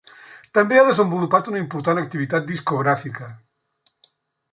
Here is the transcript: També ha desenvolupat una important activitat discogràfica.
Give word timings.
També 0.57 0.77
ha 0.77 0.85
desenvolupat 0.85 1.49
una 1.51 1.61
important 1.63 2.01
activitat 2.03 2.47
discogràfica. 2.53 3.29